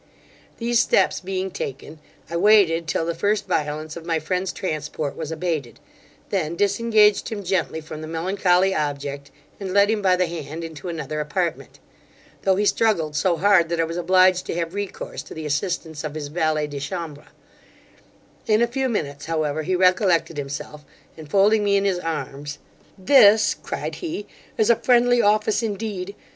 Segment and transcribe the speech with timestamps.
[0.57, 5.31] These steps being taken, I waited till the first violence of my friend's transport was
[5.31, 5.79] abated,
[6.31, 9.29] then disengaged him gently from the melancholy object,
[9.59, 11.77] and led him by the hand into another apartment;
[12.41, 16.03] though he struggled so hard, that I was obliged to have recourse to the assistance
[16.03, 17.27] of his valet de chambre
[18.47, 20.83] In a few minutes, however, he recollected himself,
[21.15, 22.57] and folding me in his arms,
[22.97, 24.25] 'This (cried he),
[24.57, 26.15] is a friendly office, indeed!